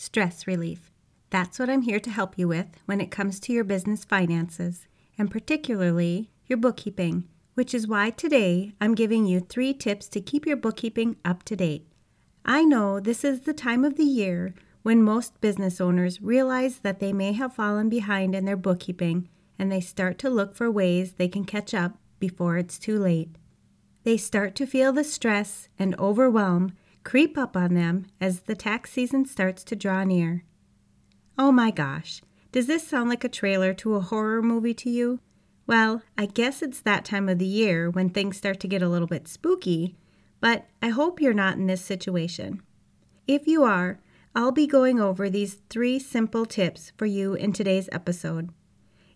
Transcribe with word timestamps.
stress 0.00 0.46
relief. 0.46 0.90
That's 1.28 1.58
what 1.58 1.68
I'm 1.68 1.82
here 1.82 2.00
to 2.00 2.10
help 2.10 2.38
you 2.38 2.48
with 2.48 2.68
when 2.86 3.02
it 3.02 3.10
comes 3.10 3.38
to 3.40 3.52
your 3.52 3.64
business 3.64 4.02
finances, 4.02 4.86
and 5.18 5.30
particularly 5.30 6.30
your 6.46 6.56
bookkeeping, 6.56 7.24
which 7.52 7.74
is 7.74 7.86
why 7.86 8.08
today 8.08 8.72
I'm 8.80 8.94
giving 8.94 9.26
you 9.26 9.40
three 9.40 9.74
tips 9.74 10.08
to 10.08 10.22
keep 10.22 10.46
your 10.46 10.56
bookkeeping 10.56 11.16
up 11.22 11.42
to 11.44 11.54
date. 11.54 11.86
I 12.46 12.64
know 12.64 12.98
this 12.98 13.24
is 13.24 13.40
the 13.40 13.52
time 13.52 13.84
of 13.84 13.96
the 13.96 14.04
year 14.04 14.54
when 14.82 15.02
most 15.02 15.38
business 15.42 15.82
owners 15.82 16.22
realize 16.22 16.78
that 16.78 16.98
they 16.98 17.12
may 17.12 17.34
have 17.34 17.54
fallen 17.54 17.90
behind 17.90 18.34
in 18.34 18.46
their 18.46 18.56
bookkeeping 18.56 19.28
and 19.58 19.70
they 19.70 19.82
start 19.82 20.16
to 20.20 20.30
look 20.30 20.56
for 20.56 20.70
ways 20.70 21.12
they 21.12 21.28
can 21.28 21.44
catch 21.44 21.74
up 21.74 21.98
before 22.18 22.56
it's 22.56 22.78
too 22.78 22.98
late. 22.98 23.36
They 24.04 24.16
start 24.16 24.54
to 24.54 24.66
feel 24.66 24.94
the 24.94 25.04
stress 25.04 25.68
and 25.78 25.94
overwhelm 25.98 26.72
creep 27.04 27.38
up 27.38 27.56
on 27.56 27.74
them 27.74 28.06
as 28.20 28.40
the 28.40 28.54
tax 28.54 28.90
season 28.90 29.24
starts 29.24 29.64
to 29.64 29.76
draw 29.76 30.04
near. 30.04 30.44
Oh 31.38 31.52
my 31.52 31.70
gosh, 31.70 32.22
does 32.52 32.66
this 32.66 32.86
sound 32.86 33.08
like 33.08 33.24
a 33.24 33.28
trailer 33.28 33.72
to 33.74 33.94
a 33.94 34.00
horror 34.00 34.42
movie 34.42 34.74
to 34.74 34.90
you? 34.90 35.20
Well, 35.66 36.02
I 36.18 36.26
guess 36.26 36.62
it's 36.62 36.80
that 36.80 37.04
time 37.04 37.28
of 37.28 37.38
the 37.38 37.46
year 37.46 37.88
when 37.88 38.10
things 38.10 38.36
start 38.36 38.58
to 38.60 38.68
get 38.68 38.82
a 38.82 38.88
little 38.88 39.06
bit 39.06 39.28
spooky, 39.28 39.96
but 40.40 40.66
I 40.82 40.88
hope 40.88 41.20
you're 41.20 41.32
not 41.32 41.56
in 41.56 41.66
this 41.66 41.80
situation. 41.80 42.62
If 43.26 43.46
you 43.46 43.62
are, 43.62 44.00
I'll 44.34 44.52
be 44.52 44.66
going 44.66 45.00
over 45.00 45.30
these 45.30 45.58
three 45.68 45.98
simple 45.98 46.44
tips 46.44 46.92
for 46.96 47.06
you 47.06 47.34
in 47.34 47.52
today's 47.52 47.88
episode. 47.92 48.50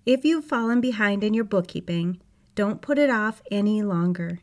If 0.07 0.25
you've 0.25 0.45
fallen 0.45 0.81
behind 0.81 1.25
in 1.25 1.35
your 1.35 1.45
bookkeeping, 1.45 2.21
don't 2.55 2.83
put 2.83 2.99
it 2.99 3.11
off 3.11 3.43
any 3.51 3.83
longer. 3.83 4.41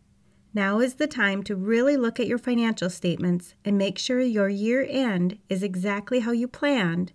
Now 0.53 0.79
is 0.79 0.95
the 0.95 1.07
time 1.07 1.43
to 1.43 1.55
really 1.55 1.95
look 1.95 2.19
at 2.19 2.27
your 2.27 2.37
financial 2.37 2.89
statements 2.89 3.55
and 3.63 3.77
make 3.77 3.97
sure 3.97 4.19
your 4.19 4.49
year 4.49 4.85
end 4.89 5.37
is 5.47 5.63
exactly 5.63 6.19
how 6.19 6.31
you 6.31 6.47
planned, 6.47 7.13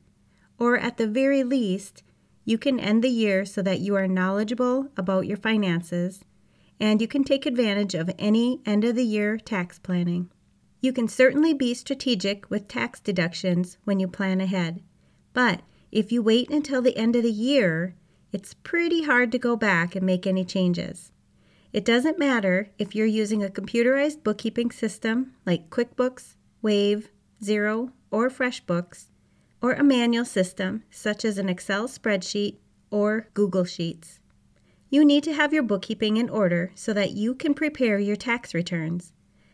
or 0.58 0.78
at 0.78 0.96
the 0.96 1.06
very 1.06 1.44
least, 1.44 2.02
you 2.46 2.56
can 2.56 2.80
end 2.80 3.04
the 3.04 3.10
year 3.10 3.44
so 3.44 3.60
that 3.60 3.80
you 3.80 3.94
are 3.94 4.08
knowledgeable 4.08 4.88
about 4.96 5.26
your 5.26 5.36
finances 5.36 6.24
and 6.80 7.00
you 7.00 7.08
can 7.08 7.24
take 7.24 7.44
advantage 7.44 7.94
of 7.94 8.10
any 8.18 8.60
end 8.64 8.84
of 8.84 8.94
the 8.94 9.04
year 9.04 9.36
tax 9.36 9.78
planning. 9.78 10.30
You 10.80 10.92
can 10.92 11.08
certainly 11.08 11.52
be 11.52 11.74
strategic 11.74 12.48
with 12.48 12.68
tax 12.68 13.00
deductions 13.00 13.78
when 13.84 13.98
you 13.98 14.08
plan 14.08 14.40
ahead, 14.40 14.82
but 15.32 15.62
if 15.90 16.12
you 16.12 16.22
wait 16.22 16.50
until 16.50 16.80
the 16.80 16.96
end 16.96 17.16
of 17.16 17.22
the 17.22 17.30
year, 17.30 17.94
it's 18.32 18.54
pretty 18.54 19.04
hard 19.04 19.32
to 19.32 19.38
go 19.38 19.56
back 19.56 19.94
and 19.94 20.04
make 20.04 20.26
any 20.26 20.44
changes. 20.44 21.12
It 21.76 21.84
doesn't 21.84 22.18
matter 22.18 22.70
if 22.78 22.94
you're 22.94 23.04
using 23.04 23.44
a 23.44 23.50
computerized 23.50 24.24
bookkeeping 24.24 24.70
system 24.70 25.34
like 25.44 25.68
QuickBooks, 25.68 26.36
Wave, 26.62 27.10
Xero, 27.42 27.92
or 28.10 28.30
FreshBooks, 28.30 29.10
or 29.60 29.74
a 29.74 29.84
manual 29.84 30.24
system 30.24 30.84
such 30.90 31.22
as 31.22 31.36
an 31.36 31.50
Excel 31.50 31.86
spreadsheet 31.86 32.56
or 32.90 33.28
Google 33.34 33.66
Sheets. 33.66 34.20
You 34.88 35.04
need 35.04 35.22
to 35.24 35.34
have 35.34 35.52
your 35.52 35.64
bookkeeping 35.64 36.16
in 36.16 36.30
order 36.30 36.72
so 36.74 36.94
that 36.94 37.10
you 37.10 37.34
can 37.34 37.52
prepare 37.52 37.98
your 37.98 38.16
tax 38.16 38.54
returns. 38.54 39.12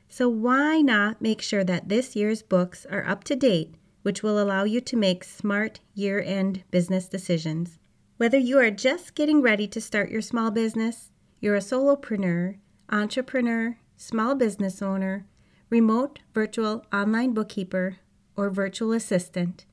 So, 0.09 0.29
why 0.29 0.81
not 0.81 1.21
make 1.21 1.43
sure 1.43 1.65
that 1.65 1.89
this 1.89 2.15
year's 2.15 2.41
books 2.43 2.87
are 2.87 3.05
up 3.05 3.25
to 3.25 3.35
date, 3.35 3.75
which 4.03 4.23
will 4.23 4.41
allow 4.41 4.63
you 4.63 4.81
to 4.81 4.97
make 4.97 5.25
smart 5.25 5.81
year 5.93 6.23
end 6.23 6.63
business 6.71 7.09
decisions? 7.09 7.81
Whether 8.17 8.39
you 8.39 8.61
are 8.61 8.71
just 8.71 9.17
getting 9.17 9.43
ready 9.43 9.67
to 9.67 9.81
start 9.81 10.13
your 10.13 10.23
small 10.23 10.53
business, 10.53 11.11
you're 11.43 11.57
a 11.57 11.59
solopreneur, 11.59 12.57
entrepreneur, 12.89 13.77
small 13.97 14.37
business 14.37 14.81
owner, 14.81 15.27
remote, 15.69 16.21
virtual, 16.33 16.87
online 16.93 17.35
bookkeeper, 17.35 17.97
or 18.37 18.49
virtual 18.49 18.93
assistant. 18.93 19.67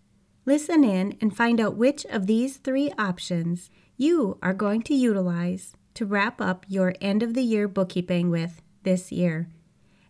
Listen 0.47 0.83
in 0.83 1.15
and 1.21 1.37
find 1.37 1.61
out 1.61 1.75
which 1.75 2.05
of 2.05 2.25
these 2.25 2.57
three 2.57 2.91
options 2.97 3.69
you 3.97 4.39
are 4.41 4.53
going 4.53 4.81
to 4.81 4.95
utilize 4.95 5.75
to 5.93 6.07
wrap 6.07 6.41
up 6.41 6.65
your 6.67 6.95
end 6.99 7.21
of 7.21 7.35
the 7.35 7.43
year 7.43 7.67
bookkeeping 7.67 8.31
with 8.31 8.63
this 8.81 9.11
year. 9.11 9.47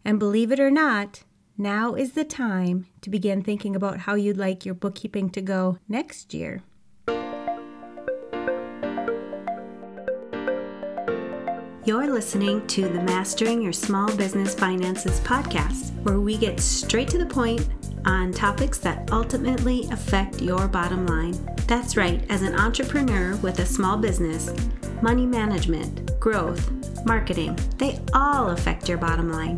And 0.06 0.18
believe 0.18 0.53
it 0.53 0.62
or 0.62 0.72
not, 0.72 1.24
now 1.58 1.94
is 1.94 2.14
the 2.14 2.24
time 2.24 2.88
to 3.02 3.09
begin 3.09 3.44
thinking 3.44 3.75
about 3.75 4.00
how 4.00 4.16
you'd 4.16 4.38
like 4.38 4.66
your 4.66 4.75
bookkeeping 4.75 5.30
to 5.31 5.42
go 5.42 5.78
next 5.90 6.34
year. 6.34 6.64
You're 11.89 12.13
listening 12.13 12.67
to 12.67 12.88
the 12.88 13.01
Mastering 13.01 13.63
Your 13.63 13.73
Small 13.73 14.16
Business 14.16 14.53
Finances 14.53 15.19
podcast, 15.22 15.91
where 16.03 16.19
we 16.19 16.38
get 16.38 16.59
straight 16.59 17.07
to 17.07 17.17
the 17.17 17.25
point 17.25 17.67
on 18.05 18.31
topics 18.31 18.77
that 18.77 19.11
ultimately 19.11 19.89
affect 19.89 20.39
your 20.39 20.67
bottom 20.67 21.07
line. 21.07 21.33
That's 21.66 21.97
right, 21.97 22.23
as 22.29 22.44
an 22.44 22.53
entrepreneur 22.53 23.35
with 23.38 23.57
a 23.57 23.66
small 23.66 23.97
business, 23.97 24.53
money 25.01 25.25
management, 25.25 26.19
growth, 26.19 26.72
marketing, 27.07 27.57
they 27.79 28.00
all 28.13 28.51
affect 28.51 28.88
your 28.88 29.00
bottom 29.00 29.31
line. 29.31 29.57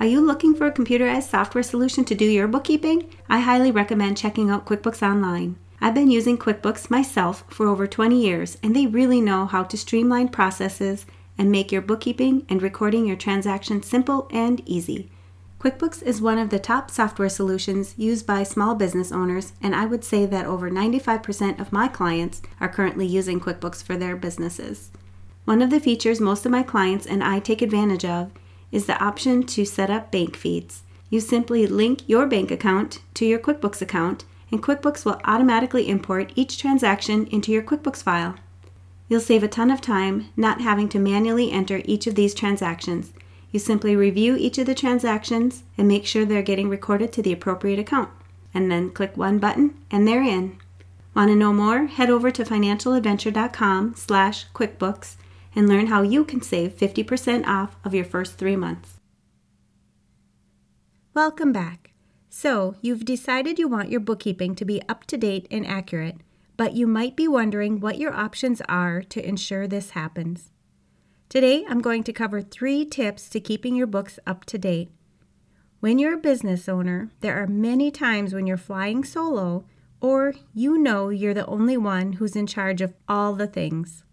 Are 0.00 0.06
you 0.06 0.22
looking 0.22 0.54
for 0.54 0.66
a 0.66 0.72
computerized 0.72 1.28
software 1.28 1.62
solution 1.62 2.06
to 2.06 2.14
do 2.14 2.24
your 2.24 2.48
bookkeeping? 2.48 3.10
I 3.28 3.40
highly 3.40 3.70
recommend 3.70 4.16
checking 4.16 4.48
out 4.48 4.64
QuickBooks 4.64 5.06
Online. 5.06 5.56
I've 5.78 5.92
been 5.92 6.10
using 6.10 6.38
QuickBooks 6.38 6.88
myself 6.88 7.44
for 7.48 7.68
over 7.68 7.86
20 7.86 8.18
years, 8.18 8.56
and 8.62 8.74
they 8.74 8.86
really 8.86 9.20
know 9.20 9.44
how 9.44 9.62
to 9.64 9.76
streamline 9.76 10.28
processes 10.28 11.04
and 11.36 11.52
make 11.52 11.70
your 11.70 11.82
bookkeeping 11.82 12.46
and 12.48 12.62
recording 12.62 13.04
your 13.04 13.18
transactions 13.18 13.86
simple 13.86 14.26
and 14.32 14.66
easy. 14.66 15.10
QuickBooks 15.60 16.02
is 16.02 16.22
one 16.22 16.38
of 16.38 16.48
the 16.48 16.58
top 16.58 16.90
software 16.90 17.28
solutions 17.28 17.92
used 17.98 18.26
by 18.26 18.42
small 18.42 18.74
business 18.74 19.12
owners, 19.12 19.52
and 19.60 19.76
I 19.76 19.84
would 19.84 20.02
say 20.02 20.24
that 20.24 20.46
over 20.46 20.70
95% 20.70 21.60
of 21.60 21.72
my 21.74 21.88
clients 21.88 22.40
are 22.58 22.70
currently 22.70 23.06
using 23.06 23.38
QuickBooks 23.38 23.82
for 23.82 23.98
their 23.98 24.16
businesses. 24.16 24.92
One 25.44 25.60
of 25.60 25.68
the 25.68 25.78
features 25.78 26.22
most 26.22 26.46
of 26.46 26.52
my 26.52 26.62
clients 26.62 27.04
and 27.04 27.22
I 27.22 27.38
take 27.38 27.60
advantage 27.60 28.06
of 28.06 28.30
is 28.72 28.86
the 28.86 29.02
option 29.02 29.42
to 29.44 29.64
set 29.64 29.90
up 29.90 30.10
bank 30.10 30.36
feeds. 30.36 30.82
You 31.08 31.20
simply 31.20 31.66
link 31.66 32.08
your 32.08 32.26
bank 32.26 32.50
account 32.50 33.00
to 33.14 33.26
your 33.26 33.38
QuickBooks 33.38 33.82
account, 33.82 34.24
and 34.50 34.62
QuickBooks 34.62 35.04
will 35.04 35.20
automatically 35.24 35.88
import 35.88 36.32
each 36.36 36.58
transaction 36.58 37.26
into 37.26 37.52
your 37.52 37.62
QuickBooks 37.62 38.02
file. 38.02 38.36
You'll 39.08 39.20
save 39.20 39.42
a 39.42 39.48
ton 39.48 39.72
of 39.72 39.80
time 39.80 40.28
not 40.36 40.60
having 40.60 40.88
to 40.90 41.00
manually 41.00 41.50
enter 41.50 41.82
each 41.84 42.06
of 42.06 42.14
these 42.14 42.32
transactions. 42.32 43.12
You 43.50 43.58
simply 43.58 43.96
review 43.96 44.36
each 44.36 44.58
of 44.58 44.66
the 44.66 44.74
transactions 44.74 45.64
and 45.76 45.88
make 45.88 46.06
sure 46.06 46.24
they're 46.24 46.42
getting 46.42 46.68
recorded 46.68 47.12
to 47.14 47.22
the 47.22 47.32
appropriate 47.32 47.80
account. 47.80 48.10
And 48.54 48.70
then 48.70 48.90
click 48.90 49.16
one 49.16 49.38
button 49.38 49.74
and 49.90 50.06
they're 50.06 50.22
in. 50.22 50.58
Want 51.14 51.30
to 51.30 51.36
know 51.36 51.52
more? 51.52 51.86
Head 51.86 52.08
over 52.08 52.30
to 52.30 52.44
financialadventure.com 52.44 53.94
slash 53.96 54.46
QuickBooks 54.54 55.16
and 55.54 55.68
learn 55.68 55.86
how 55.86 56.02
you 56.02 56.24
can 56.24 56.42
save 56.42 56.76
50% 56.76 57.46
off 57.46 57.76
of 57.84 57.94
your 57.94 58.04
first 58.04 58.38
three 58.38 58.56
months. 58.56 59.00
Welcome 61.14 61.52
back. 61.52 61.92
So, 62.28 62.76
you've 62.80 63.04
decided 63.04 63.58
you 63.58 63.66
want 63.66 63.90
your 63.90 64.00
bookkeeping 64.00 64.54
to 64.54 64.64
be 64.64 64.80
up 64.88 65.04
to 65.06 65.16
date 65.16 65.48
and 65.50 65.66
accurate, 65.66 66.18
but 66.56 66.74
you 66.74 66.86
might 66.86 67.16
be 67.16 67.26
wondering 67.26 67.80
what 67.80 67.98
your 67.98 68.14
options 68.14 68.62
are 68.68 69.02
to 69.02 69.26
ensure 69.26 69.66
this 69.66 69.90
happens. 69.90 70.52
Today, 71.28 71.64
I'm 71.68 71.80
going 71.80 72.04
to 72.04 72.12
cover 72.12 72.40
three 72.40 72.84
tips 72.84 73.28
to 73.30 73.40
keeping 73.40 73.74
your 73.74 73.88
books 73.88 74.18
up 74.26 74.44
to 74.46 74.58
date. 74.58 74.90
When 75.80 75.98
you're 75.98 76.14
a 76.14 76.18
business 76.18 76.68
owner, 76.68 77.10
there 77.20 77.42
are 77.42 77.46
many 77.46 77.90
times 77.90 78.34
when 78.34 78.46
you're 78.46 78.56
flying 78.56 79.02
solo 79.02 79.64
or 80.00 80.34
you 80.54 80.78
know 80.78 81.08
you're 81.08 81.34
the 81.34 81.46
only 81.46 81.76
one 81.76 82.14
who's 82.14 82.36
in 82.36 82.46
charge 82.46 82.80
of 82.80 82.94
all 83.08 83.34
the 83.34 83.46
things. 83.46 84.04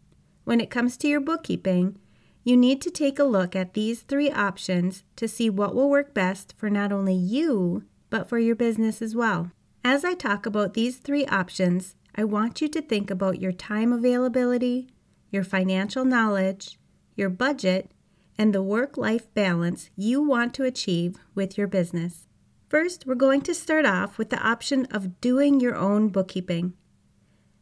When 0.48 0.62
it 0.62 0.70
comes 0.70 0.96
to 0.96 1.10
your 1.10 1.20
bookkeeping, 1.20 1.98
you 2.46 2.56
need 2.56 2.80
to 2.82 2.90
take 2.90 3.20
a 3.20 3.26
look 3.26 3.54
at 3.54 3.74
these 3.74 4.04
three 4.04 4.32
options 4.32 5.04
to 5.18 5.28
see 5.28 5.50
what 5.50 5.76
will 5.76 5.90
work 5.90 6.14
best 6.14 6.54
for 6.56 6.70
not 6.70 6.90
only 6.90 7.14
you, 7.14 7.84
but 8.10 8.30
for 8.30 8.40
your 8.40 8.56
business 8.56 9.02
as 9.02 9.14
well. 9.14 9.52
As 9.84 10.06
I 10.06 10.14
talk 10.14 10.46
about 10.46 10.74
these 10.74 11.00
three 11.00 11.26
options, 11.26 11.98
I 12.16 12.24
want 12.24 12.62
you 12.62 12.70
to 12.70 12.82
think 12.82 13.12
about 13.12 13.42
your 13.42 13.52
time 13.52 13.92
availability, 13.92 14.88
your 15.32 15.44
financial 15.44 16.06
knowledge, 16.06 16.80
your 17.18 17.30
budget, 17.30 17.92
and 18.38 18.56
the 18.56 18.64
work 18.64 18.96
life 18.96 19.28
balance 19.34 19.90
you 19.98 20.22
want 20.22 20.54
to 20.54 20.64
achieve 20.64 21.18
with 21.36 21.58
your 21.58 21.68
business. 21.68 22.26
First, 22.70 23.06
we're 23.06 23.16
going 23.16 23.42
to 23.42 23.54
start 23.54 23.86
off 23.86 24.18
with 24.18 24.30
the 24.30 24.42
option 24.42 24.86
of 24.92 25.20
doing 25.20 25.60
your 25.60 25.76
own 25.76 26.08
bookkeeping. 26.08 26.72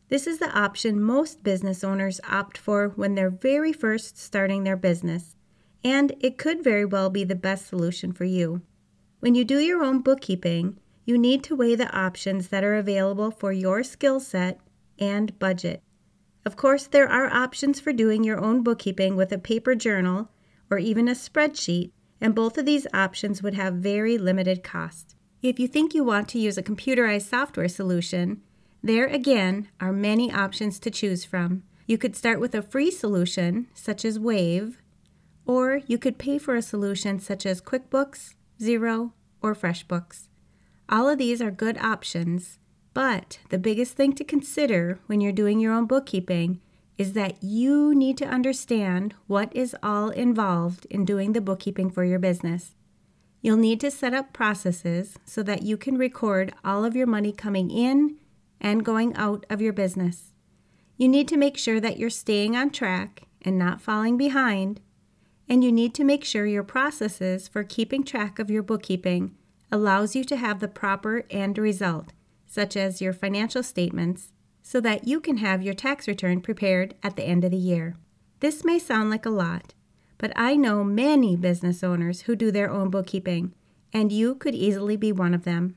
This 0.08 0.28
is 0.28 0.38
the 0.38 0.56
option 0.56 1.02
most 1.02 1.44
business 1.44 1.84
owners 1.84 2.22
opt 2.30 2.58
for 2.58 2.90
when 2.90 3.16
they're 3.16 3.30
very 3.30 3.74
first 3.74 4.18
starting 4.18 4.64
their 4.64 4.78
business, 4.78 5.36
and 5.84 6.14
it 6.20 6.38
could 6.38 6.64
very 6.64 6.86
well 6.86 7.10
be 7.10 7.24
the 7.24 7.36
best 7.36 7.68
solution 7.68 8.12
for 8.12 8.26
you. 8.26 8.62
When 9.20 9.34
you 9.34 9.44
do 9.44 9.60
your 9.60 9.84
own 9.84 10.02
bookkeeping, 10.02 10.80
you 11.06 11.18
need 11.18 11.44
to 11.46 11.56
weigh 11.56 11.76
the 11.76 11.96
options 11.96 12.50
that 12.50 12.64
are 12.64 12.76
available 12.76 13.32
for 13.32 13.52
your 13.52 13.84
skill 13.84 14.20
set 14.20 14.60
and 15.00 15.38
budget. 15.40 15.82
Of 16.46 16.56
course, 16.56 16.86
there 16.86 17.10
are 17.10 17.34
options 17.34 17.80
for 17.80 17.92
doing 17.92 18.24
your 18.24 18.40
own 18.40 18.62
bookkeeping 18.62 19.16
with 19.16 19.32
a 19.32 19.40
paper 19.40 19.74
journal 19.74 20.30
or 20.70 20.78
even 20.78 21.08
a 21.08 21.12
spreadsheet, 21.12 21.92
and 22.22 22.36
both 22.36 22.58
of 22.60 22.66
these 22.66 22.86
options 22.94 23.42
would 23.42 23.56
have 23.56 23.76
very 23.76 24.18
limited 24.20 24.64
cost. 24.64 25.16
If 25.42 25.60
you 25.60 25.68
think 25.68 25.94
you 25.94 26.04
want 26.04 26.28
to 26.30 26.40
use 26.40 26.58
a 26.58 26.64
computerized 26.64 27.30
software 27.30 27.68
solution, 27.68 28.42
there 28.86 29.08
again 29.08 29.68
are 29.82 29.92
many 29.92 30.32
options 30.32 30.78
to 30.78 30.92
choose 30.92 31.26
from. 31.26 31.64
You 31.88 31.98
could 31.98 32.16
start 32.16 32.40
with 32.40 32.54
a 32.54 32.62
free 32.62 32.92
solution, 32.92 33.66
such 33.74 34.06
as 34.06 34.20
Wave, 34.20 34.80
or 35.48 35.82
you 35.88 35.98
could 35.98 36.20
pay 36.20 36.38
for 36.38 36.56
a 36.56 36.62
solution 36.62 37.20
such 37.20 37.48
as 37.48 37.62
QuickBooks, 37.62 38.36
Xero, 38.62 39.14
or 39.42 39.56
FreshBooks. 39.56 40.28
All 40.88 41.10
of 41.10 41.18
these 41.18 41.42
are 41.42 41.50
good 41.50 41.80
options, 41.80 42.60
but 42.94 43.40
the 43.50 43.58
biggest 43.58 43.96
thing 43.96 44.14
to 44.14 44.24
consider 44.24 45.00
when 45.08 45.20
you're 45.20 45.32
doing 45.32 45.60
your 45.60 45.74
own 45.74 45.88
bookkeeping 45.88 46.62
is 46.96 47.14
that 47.14 47.44
you 47.44 47.96
need 47.96 48.20
to 48.20 48.28
understand 48.28 49.16
what 49.26 49.54
is 49.56 49.76
all 49.82 50.12
involved 50.12 50.86
in 50.92 51.06
doing 51.06 51.34
the 51.34 51.42
bookkeeping 51.42 51.90
for 51.90 52.04
your 52.04 52.20
business. 52.20 52.76
You'll 53.42 53.58
need 53.58 53.80
to 53.80 53.90
set 53.90 54.14
up 54.14 54.32
processes 54.32 55.18
so 55.26 55.42
that 55.42 55.64
you 55.64 55.76
can 55.76 55.98
record 55.98 56.54
all 56.64 56.86
of 56.86 56.96
your 56.96 57.08
money 57.08 57.32
coming 57.32 57.72
in 57.72 58.18
and 58.66 58.84
going 58.84 59.16
out 59.16 59.46
of 59.48 59.62
your 59.62 59.72
business. 59.72 60.34
You 60.98 61.08
need 61.08 61.28
to 61.28 61.38
make 61.38 61.56
sure 61.56 61.80
that 61.80 62.00
you're 62.00 62.10
staying 62.10 62.56
on 62.56 62.72
track 62.72 63.22
and 63.44 63.60
not 63.60 63.80
falling 63.80 64.18
behind, 64.18 64.82
and 65.48 65.64
you 65.64 65.72
need 65.72 65.94
to 65.94 66.04
make 66.04 66.26
sure 66.26 66.48
your 66.48 66.64
processes 66.64 67.48
for 67.48 67.64
keeping 67.64 68.04
track 68.04 68.40
of 68.40 68.50
your 68.50 68.64
bookkeeping 68.64 69.36
allows 69.72 70.16
you 70.16 70.24
to 70.24 70.36
have 70.36 70.62
the 70.62 70.68
proper 70.68 71.26
end 71.30 71.60
result 71.60 72.12
such 72.48 72.76
as 72.76 73.02
your 73.02 73.14
financial 73.14 73.62
statements, 73.62 74.32
so 74.64 74.82
that 74.82 75.08
you 75.08 75.20
can 75.20 75.38
have 75.38 75.62
your 75.62 75.74
tax 75.74 76.08
return 76.08 76.42
prepared 76.42 76.96
at 77.04 77.16
the 77.18 77.24
end 77.24 77.44
of 77.44 77.52
the 77.52 77.58
year. 77.58 77.96
This 78.40 78.64
may 78.64 78.80
sound 78.80 79.12
like 79.12 79.28
a 79.28 79.30
lot, 79.30 79.76
but 80.18 80.32
I 80.36 80.56
know 80.56 80.84
many 80.84 81.36
business 81.36 81.84
owners 81.84 82.22
who 82.22 82.36
do 82.36 82.50
their 82.50 82.72
own 82.72 82.90
bookkeeping, 82.90 83.54
and 83.94 84.12
you 84.12 84.34
could 84.34 84.56
easily 84.56 84.96
be 84.96 85.12
one 85.12 85.36
of 85.36 85.44
them. 85.44 85.76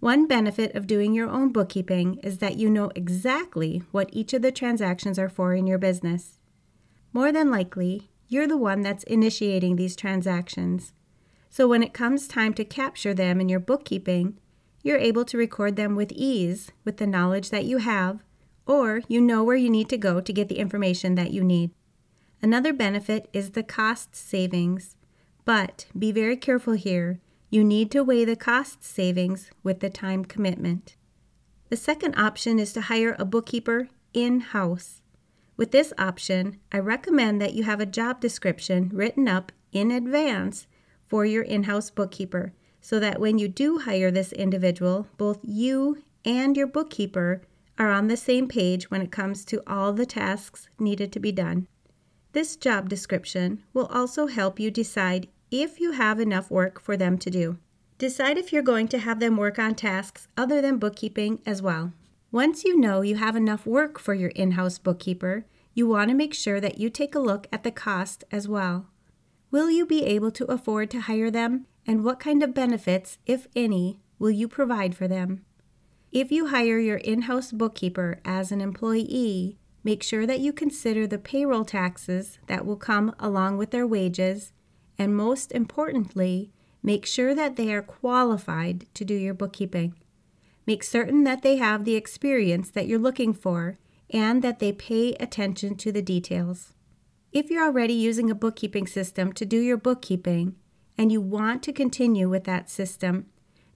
One 0.00 0.28
benefit 0.28 0.76
of 0.76 0.86
doing 0.86 1.12
your 1.12 1.28
own 1.28 1.50
bookkeeping 1.50 2.20
is 2.22 2.38
that 2.38 2.56
you 2.56 2.70
know 2.70 2.90
exactly 2.94 3.82
what 3.90 4.10
each 4.12 4.32
of 4.32 4.42
the 4.42 4.52
transactions 4.52 5.18
are 5.18 5.28
for 5.28 5.54
in 5.54 5.66
your 5.66 5.78
business. 5.78 6.38
More 7.12 7.32
than 7.32 7.50
likely, 7.50 8.08
you're 8.28 8.46
the 8.46 8.56
one 8.56 8.82
that's 8.82 9.02
initiating 9.04 9.74
these 9.74 9.96
transactions. 9.96 10.92
So 11.50 11.66
when 11.66 11.82
it 11.82 11.92
comes 11.92 12.28
time 12.28 12.54
to 12.54 12.64
capture 12.64 13.12
them 13.12 13.40
in 13.40 13.48
your 13.48 13.58
bookkeeping, 13.58 14.38
you're 14.82 14.98
able 14.98 15.24
to 15.24 15.36
record 15.36 15.74
them 15.74 15.96
with 15.96 16.12
ease 16.12 16.70
with 16.84 16.98
the 16.98 17.06
knowledge 17.06 17.50
that 17.50 17.64
you 17.64 17.78
have, 17.78 18.22
or 18.66 19.00
you 19.08 19.20
know 19.20 19.42
where 19.42 19.56
you 19.56 19.70
need 19.70 19.88
to 19.88 19.98
go 19.98 20.20
to 20.20 20.32
get 20.32 20.48
the 20.48 20.58
information 20.58 21.16
that 21.16 21.32
you 21.32 21.42
need. 21.42 21.72
Another 22.40 22.72
benefit 22.72 23.28
is 23.32 23.50
the 23.50 23.64
cost 23.64 24.14
savings, 24.14 24.94
but 25.44 25.86
be 25.98 26.12
very 26.12 26.36
careful 26.36 26.74
here. 26.74 27.18
You 27.50 27.64
need 27.64 27.90
to 27.92 28.04
weigh 28.04 28.26
the 28.26 28.36
cost 28.36 28.84
savings 28.84 29.50
with 29.62 29.80
the 29.80 29.88
time 29.88 30.24
commitment. 30.24 30.96
The 31.70 31.76
second 31.76 32.14
option 32.16 32.58
is 32.58 32.74
to 32.74 32.82
hire 32.82 33.16
a 33.18 33.24
bookkeeper 33.24 33.88
in 34.12 34.40
house. 34.40 35.00
With 35.56 35.70
this 35.70 35.92
option, 35.98 36.58
I 36.70 36.78
recommend 36.78 37.40
that 37.40 37.54
you 37.54 37.64
have 37.64 37.80
a 37.80 37.86
job 37.86 38.20
description 38.20 38.90
written 38.92 39.28
up 39.28 39.50
in 39.72 39.90
advance 39.90 40.66
for 41.06 41.24
your 41.24 41.42
in 41.42 41.64
house 41.64 41.90
bookkeeper 41.90 42.52
so 42.80 43.00
that 43.00 43.20
when 43.20 43.38
you 43.38 43.48
do 43.48 43.78
hire 43.78 44.10
this 44.10 44.32
individual, 44.32 45.06
both 45.16 45.40
you 45.42 46.02
and 46.24 46.56
your 46.56 46.66
bookkeeper 46.66 47.42
are 47.78 47.90
on 47.90 48.08
the 48.08 48.16
same 48.16 48.46
page 48.46 48.90
when 48.90 49.00
it 49.00 49.10
comes 49.10 49.44
to 49.46 49.62
all 49.66 49.92
the 49.92 50.06
tasks 50.06 50.68
needed 50.78 51.12
to 51.12 51.20
be 51.20 51.32
done. 51.32 51.66
This 52.32 52.56
job 52.56 52.88
description 52.88 53.62
will 53.72 53.86
also 53.86 54.26
help 54.26 54.60
you 54.60 54.70
decide 54.70 55.28
if 55.50 55.80
you 55.80 55.92
have 55.92 56.20
enough 56.20 56.50
work 56.50 56.80
for 56.80 56.96
them 56.96 57.18
to 57.18 57.30
do. 57.30 57.58
Decide 57.98 58.38
if 58.38 58.52
you're 58.52 58.62
going 58.62 58.88
to 58.88 58.98
have 58.98 59.18
them 59.18 59.36
work 59.36 59.58
on 59.58 59.74
tasks 59.74 60.28
other 60.36 60.60
than 60.60 60.78
bookkeeping 60.78 61.40
as 61.44 61.60
well. 61.60 61.92
Once 62.30 62.64
you 62.64 62.78
know 62.78 63.00
you 63.00 63.16
have 63.16 63.34
enough 63.34 63.66
work 63.66 63.98
for 63.98 64.14
your 64.14 64.30
in 64.30 64.52
house 64.52 64.78
bookkeeper, 64.78 65.46
you 65.74 65.86
want 65.86 66.10
to 66.10 66.14
make 66.14 66.34
sure 66.34 66.60
that 66.60 66.78
you 66.78 66.90
take 66.90 67.14
a 67.14 67.20
look 67.20 67.46
at 67.52 67.64
the 67.64 67.70
cost 67.70 68.24
as 68.30 68.46
well. 68.46 68.86
Will 69.50 69.70
you 69.70 69.86
be 69.86 70.04
able 70.04 70.30
to 70.32 70.44
afford 70.44 70.90
to 70.90 71.00
hire 71.00 71.30
them 71.30 71.66
and 71.86 72.04
what 72.04 72.20
kind 72.20 72.42
of 72.42 72.52
benefits, 72.52 73.18
if 73.24 73.48
any, 73.56 73.98
will 74.18 74.30
you 74.30 74.46
provide 74.46 74.94
for 74.94 75.08
them? 75.08 75.44
If 76.12 76.30
you 76.30 76.48
hire 76.48 76.78
your 76.78 76.98
in 76.98 77.22
house 77.22 77.50
bookkeeper 77.50 78.20
as 78.24 78.52
an 78.52 78.60
employee, 78.60 79.58
make 79.82 80.02
sure 80.02 80.26
that 80.26 80.40
you 80.40 80.52
consider 80.52 81.06
the 81.06 81.18
payroll 81.18 81.64
taxes 81.64 82.38
that 82.46 82.66
will 82.66 82.76
come 82.76 83.14
along 83.18 83.56
with 83.56 83.70
their 83.70 83.86
wages, 83.86 84.52
and 84.98 85.16
most 85.16 85.52
importantly, 85.52 86.50
make 86.82 87.06
sure 87.06 87.34
that 87.34 87.56
they 87.56 87.72
are 87.72 87.82
qualified 87.82 88.86
to 88.94 89.04
do 89.04 89.14
your 89.14 89.34
bookkeeping. 89.34 89.94
Make 90.66 90.82
certain 90.82 91.24
that 91.24 91.42
they 91.42 91.56
have 91.56 91.84
the 91.84 91.94
experience 91.94 92.70
that 92.70 92.86
you're 92.86 92.98
looking 92.98 93.32
for 93.32 93.78
and 94.10 94.42
that 94.42 94.58
they 94.58 94.72
pay 94.72 95.14
attention 95.14 95.76
to 95.76 95.92
the 95.92 96.02
details. 96.02 96.74
If 97.32 97.50
you're 97.50 97.64
already 97.64 97.94
using 97.94 98.30
a 98.30 98.34
bookkeeping 98.34 98.86
system 98.86 99.32
to 99.34 99.44
do 99.44 99.58
your 99.58 99.76
bookkeeping, 99.76 100.56
and 100.98 101.12
you 101.12 101.20
want 101.20 101.62
to 101.62 101.72
continue 101.72 102.28
with 102.28 102.44
that 102.44 102.68
system, 102.68 103.26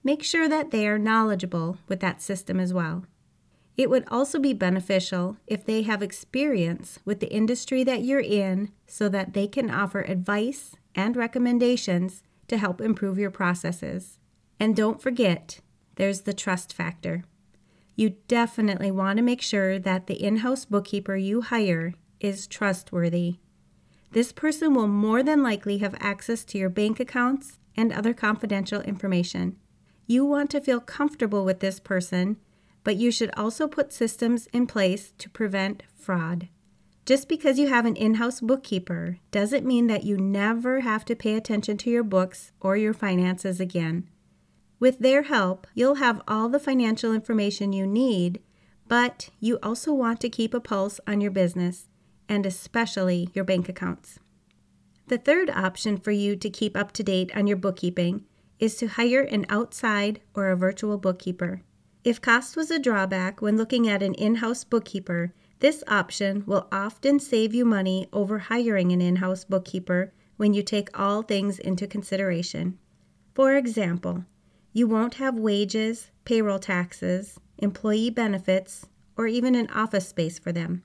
make 0.03 0.21
sure 0.21 0.49
that 0.49 0.71
they 0.71 0.85
are 0.87 0.99
knowledgeable 0.99 1.77
with 1.87 2.01
that 2.01 2.21
system 2.21 2.59
as 2.59 2.73
well. 2.73 3.05
It 3.77 3.89
would 3.89 4.03
also 4.09 4.37
be 4.37 4.53
beneficial 4.53 5.37
if 5.47 5.65
they 5.65 5.81
have 5.83 6.03
experience 6.03 6.99
with 7.05 7.21
the 7.21 7.33
industry 7.33 7.83
that 7.85 8.03
you're 8.03 8.19
in 8.19 8.71
so 8.85 9.09
that 9.09 9.33
they 9.33 9.47
can 9.47 9.71
offer 9.71 10.01
advice 10.01 10.75
and 10.95 11.15
recommendations 11.15 12.23
to 12.47 12.57
help 12.57 12.81
improve 12.81 13.17
your 13.17 13.31
processes. 13.31 14.19
And 14.59 14.75
don't 14.75 15.01
forget, 15.01 15.59
there's 15.95 16.21
the 16.21 16.33
trust 16.33 16.73
factor. 16.73 17.23
You 17.95 18.15
definitely 18.27 18.91
want 18.91 19.17
to 19.17 19.23
make 19.23 19.41
sure 19.41 19.79
that 19.79 20.07
the 20.07 20.21
in 20.21 20.37
house 20.37 20.65
bookkeeper 20.65 21.15
you 21.15 21.41
hire 21.41 21.93
is 22.19 22.47
trustworthy 22.47 23.37
this 24.13 24.31
person 24.31 24.75
will 24.75 24.87
more 24.87 25.23
than 25.23 25.41
likely 25.41 25.79
have 25.79 25.95
access 25.99 26.43
to 26.45 26.59
your 26.59 26.69
bank 26.69 26.99
accounts 26.99 27.57
and 27.75 27.91
other 27.91 28.13
confidential 28.13 28.81
information. 28.81 29.57
You 30.05 30.23
want 30.23 30.51
to 30.51 30.61
feel 30.61 30.79
comfortable 30.79 31.43
with 31.43 31.61
this 31.61 31.79
person, 31.79 32.37
but 32.83 32.95
you 32.95 33.11
should 33.11 33.31
also 33.35 33.67
put 33.67 33.91
systems 33.91 34.47
in 34.53 34.67
place 34.67 35.13
to 35.17 35.29
prevent 35.29 35.81
fraud. 35.95 36.47
Just 37.05 37.27
because 37.27 37.59
you 37.59 37.67
have 37.67 37.85
an 37.85 37.97
in 37.97 38.15
house 38.15 38.39
bookkeeper 38.39 39.19
doesn't 39.31 39.65
mean 39.65 39.87
that 39.87 40.05
you 40.05 40.17
never 40.17 40.79
have 40.81 41.03
to 41.05 41.15
pay 41.15 41.35
attention 41.35 41.77
to 41.77 41.89
your 41.89 42.03
books 42.03 42.53
or 42.61 42.77
your 42.77 42.93
finances 42.93 43.59
again. 43.59 44.09
With 44.79 44.99
their 44.99 45.23
help, 45.23 45.67
you'll 45.73 45.95
have 45.95 46.21
all 46.27 46.47
the 46.47 46.59
financial 46.59 47.13
information 47.13 47.73
you 47.73 47.85
need, 47.85 48.41
but 48.87 49.29
you 49.39 49.59
also 49.61 49.93
want 49.93 50.21
to 50.21 50.29
keep 50.29 50.53
a 50.53 50.61
pulse 50.61 51.01
on 51.05 51.19
your 51.19 51.31
business 51.31 51.89
and 52.29 52.45
especially 52.45 53.29
your 53.33 53.43
bank 53.43 53.67
accounts. 53.67 54.19
The 55.07 55.17
third 55.17 55.49
option 55.49 55.97
for 55.97 56.11
you 56.11 56.37
to 56.37 56.49
keep 56.49 56.77
up 56.77 56.93
to 56.93 57.03
date 57.03 57.35
on 57.35 57.47
your 57.47 57.57
bookkeeping 57.57 58.23
is 58.59 58.75
to 58.77 58.87
hire 58.87 59.23
an 59.23 59.45
outside 59.49 60.21
or 60.33 60.49
a 60.49 60.55
virtual 60.55 60.97
bookkeeper. 60.97 61.63
If 62.05 62.21
cost 62.21 62.55
was 62.55 62.71
a 62.71 62.79
drawback 62.79 63.41
when 63.41 63.57
looking 63.57 63.89
at 63.89 64.01
an 64.01 64.13
in 64.13 64.35
house 64.35 64.63
bookkeeper, 64.63 65.33
this 65.63 65.81
option 65.87 66.43
will 66.45 66.67
often 66.73 67.21
save 67.21 67.55
you 67.55 67.63
money 67.63 68.05
over 68.11 68.37
hiring 68.37 68.91
an 68.91 68.99
in 68.99 69.15
house 69.15 69.45
bookkeeper 69.45 70.11
when 70.35 70.53
you 70.53 70.61
take 70.61 70.99
all 70.99 71.21
things 71.21 71.57
into 71.57 71.87
consideration. 71.87 72.77
For 73.33 73.55
example, 73.55 74.25
you 74.73 74.89
won't 74.89 75.13
have 75.13 75.39
wages, 75.39 76.11
payroll 76.25 76.59
taxes, 76.59 77.39
employee 77.59 78.09
benefits, 78.09 78.87
or 79.15 79.25
even 79.25 79.55
an 79.55 79.69
office 79.69 80.09
space 80.09 80.37
for 80.37 80.51
them. 80.51 80.83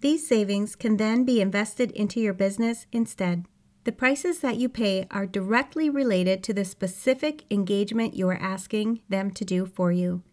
These 0.00 0.26
savings 0.26 0.74
can 0.74 0.96
then 0.96 1.24
be 1.24 1.40
invested 1.40 1.92
into 1.92 2.18
your 2.18 2.34
business 2.34 2.86
instead. 2.90 3.44
The 3.84 3.92
prices 3.92 4.40
that 4.40 4.56
you 4.56 4.68
pay 4.68 5.06
are 5.12 5.24
directly 5.24 5.88
related 5.88 6.42
to 6.42 6.52
the 6.52 6.64
specific 6.64 7.44
engagement 7.48 8.14
you 8.14 8.28
are 8.28 8.42
asking 8.42 9.02
them 9.08 9.30
to 9.30 9.44
do 9.44 9.66
for 9.66 9.92
you. 9.92 10.24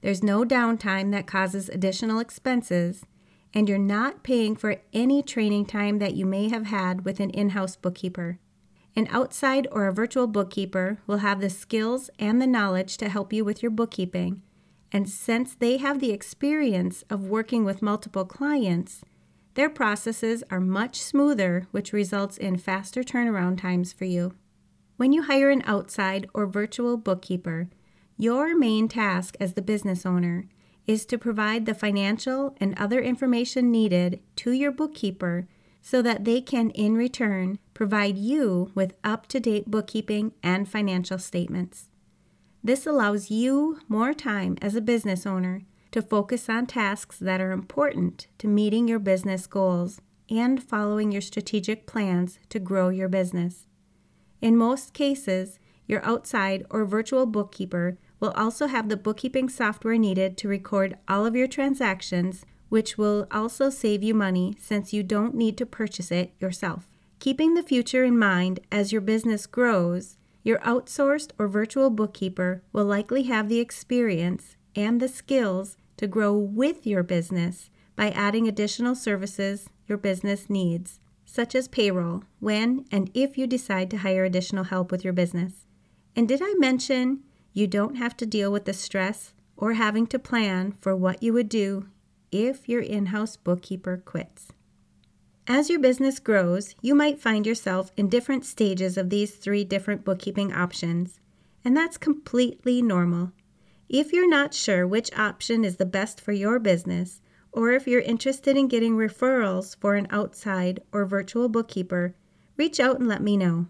There's 0.00 0.22
no 0.22 0.44
downtime 0.44 1.10
that 1.12 1.26
causes 1.26 1.68
additional 1.68 2.20
expenses, 2.20 3.04
and 3.52 3.68
you're 3.68 3.78
not 3.78 4.22
paying 4.22 4.54
for 4.54 4.76
any 4.92 5.22
training 5.22 5.66
time 5.66 5.98
that 5.98 6.14
you 6.14 6.24
may 6.24 6.48
have 6.48 6.66
had 6.66 7.04
with 7.04 7.18
an 7.20 7.30
in 7.30 7.50
house 7.50 7.76
bookkeeper. 7.76 8.38
An 8.94 9.08
outside 9.10 9.66
or 9.70 9.86
a 9.86 9.92
virtual 9.92 10.26
bookkeeper 10.26 10.98
will 11.06 11.18
have 11.18 11.40
the 11.40 11.50
skills 11.50 12.10
and 12.18 12.40
the 12.40 12.46
knowledge 12.46 12.96
to 12.98 13.08
help 13.08 13.32
you 13.32 13.44
with 13.44 13.62
your 13.62 13.70
bookkeeping. 13.70 14.42
And 14.90 15.08
since 15.08 15.54
they 15.54 15.76
have 15.76 16.00
the 16.00 16.12
experience 16.12 17.04
of 17.10 17.28
working 17.28 17.64
with 17.64 17.82
multiple 17.82 18.24
clients, 18.24 19.02
their 19.54 19.68
processes 19.68 20.44
are 20.50 20.60
much 20.60 21.00
smoother, 21.00 21.66
which 21.72 21.92
results 21.92 22.36
in 22.36 22.56
faster 22.56 23.02
turnaround 23.02 23.60
times 23.60 23.92
for 23.92 24.04
you. 24.04 24.34
When 24.96 25.12
you 25.12 25.22
hire 25.22 25.50
an 25.50 25.62
outside 25.64 26.28
or 26.32 26.46
virtual 26.46 26.96
bookkeeper, 26.96 27.68
your 28.18 28.58
main 28.58 28.88
task 28.88 29.36
as 29.38 29.54
the 29.54 29.62
business 29.62 30.04
owner 30.04 30.48
is 30.88 31.06
to 31.06 31.16
provide 31.16 31.64
the 31.64 31.74
financial 31.74 32.56
and 32.60 32.76
other 32.76 33.00
information 33.00 33.70
needed 33.70 34.20
to 34.34 34.50
your 34.50 34.72
bookkeeper 34.72 35.46
so 35.80 36.02
that 36.02 36.24
they 36.24 36.40
can, 36.40 36.70
in 36.70 36.96
return, 36.96 37.58
provide 37.74 38.18
you 38.18 38.72
with 38.74 38.94
up 39.04 39.28
to 39.28 39.38
date 39.38 39.70
bookkeeping 39.70 40.32
and 40.42 40.68
financial 40.68 41.18
statements. 41.18 41.90
This 42.64 42.86
allows 42.86 43.30
you 43.30 43.78
more 43.88 44.12
time 44.12 44.58
as 44.60 44.74
a 44.74 44.80
business 44.80 45.24
owner 45.24 45.62
to 45.92 46.02
focus 46.02 46.48
on 46.48 46.66
tasks 46.66 47.18
that 47.18 47.40
are 47.40 47.52
important 47.52 48.26
to 48.38 48.48
meeting 48.48 48.88
your 48.88 48.98
business 48.98 49.46
goals 49.46 50.00
and 50.28 50.62
following 50.62 51.12
your 51.12 51.22
strategic 51.22 51.86
plans 51.86 52.38
to 52.48 52.58
grow 52.58 52.88
your 52.88 53.08
business. 53.08 53.66
In 54.42 54.56
most 54.56 54.92
cases, 54.92 55.58
your 55.86 56.04
outside 56.04 56.66
or 56.70 56.84
virtual 56.84 57.24
bookkeeper 57.24 57.96
will 58.20 58.30
also 58.30 58.66
have 58.66 58.88
the 58.88 58.96
bookkeeping 58.96 59.48
software 59.48 59.98
needed 59.98 60.36
to 60.36 60.48
record 60.48 60.96
all 61.06 61.24
of 61.24 61.36
your 61.36 61.46
transactions, 61.46 62.44
which 62.68 62.98
will 62.98 63.26
also 63.30 63.70
save 63.70 64.02
you 64.02 64.14
money 64.14 64.56
since 64.58 64.92
you 64.92 65.02
don't 65.02 65.34
need 65.34 65.56
to 65.56 65.66
purchase 65.66 66.10
it 66.10 66.32
yourself. 66.38 66.88
Keeping 67.18 67.54
the 67.54 67.62
future 67.62 68.04
in 68.04 68.18
mind 68.18 68.60
as 68.70 68.92
your 68.92 69.00
business 69.00 69.46
grows, 69.46 70.18
your 70.42 70.58
outsourced 70.60 71.30
or 71.38 71.48
virtual 71.48 71.90
bookkeeper 71.90 72.62
will 72.72 72.84
likely 72.84 73.24
have 73.24 73.48
the 73.48 73.58
experience 73.58 74.56
and 74.74 75.00
the 75.00 75.08
skills 75.08 75.76
to 75.96 76.06
grow 76.06 76.32
with 76.32 76.86
your 76.86 77.02
business 77.02 77.70
by 77.96 78.10
adding 78.10 78.46
additional 78.46 78.94
services 78.94 79.68
your 79.88 79.98
business 79.98 80.48
needs, 80.48 81.00
such 81.24 81.54
as 81.54 81.66
payroll, 81.66 82.22
when 82.38 82.84
and 82.92 83.10
if 83.14 83.36
you 83.36 83.46
decide 83.46 83.90
to 83.90 83.98
hire 83.98 84.24
additional 84.24 84.64
help 84.64 84.92
with 84.92 85.02
your 85.02 85.12
business. 85.12 85.66
And 86.14 86.28
did 86.28 86.40
I 86.42 86.54
mention 86.58 87.24
you 87.52 87.66
don't 87.66 87.96
have 87.96 88.16
to 88.18 88.26
deal 88.26 88.52
with 88.52 88.64
the 88.64 88.72
stress 88.72 89.32
or 89.56 89.74
having 89.74 90.06
to 90.06 90.18
plan 90.18 90.72
for 90.80 90.94
what 90.94 91.22
you 91.22 91.32
would 91.32 91.48
do 91.48 91.88
if 92.30 92.68
your 92.68 92.82
in 92.82 93.06
house 93.06 93.36
bookkeeper 93.36 93.96
quits? 93.96 94.48
As 95.46 95.70
your 95.70 95.80
business 95.80 96.18
grows, 96.18 96.74
you 96.82 96.94
might 96.94 97.18
find 97.20 97.46
yourself 97.46 97.90
in 97.96 98.10
different 98.10 98.44
stages 98.44 98.98
of 98.98 99.08
these 99.08 99.34
three 99.36 99.64
different 99.64 100.04
bookkeeping 100.04 100.52
options, 100.52 101.20
and 101.64 101.74
that's 101.74 101.96
completely 101.96 102.82
normal. 102.82 103.32
If 103.88 104.12
you're 104.12 104.28
not 104.28 104.52
sure 104.52 104.86
which 104.86 105.10
option 105.16 105.64
is 105.64 105.76
the 105.76 105.86
best 105.86 106.20
for 106.20 106.32
your 106.32 106.58
business, 106.58 107.22
or 107.50 107.72
if 107.72 107.86
you're 107.86 108.02
interested 108.02 108.58
in 108.58 108.68
getting 108.68 108.94
referrals 108.94 109.74
for 109.76 109.94
an 109.94 110.06
outside 110.10 110.80
or 110.92 111.06
virtual 111.06 111.48
bookkeeper, 111.48 112.14
reach 112.58 112.78
out 112.78 112.98
and 112.98 113.08
let 113.08 113.22
me 113.22 113.36
know. 113.38 113.68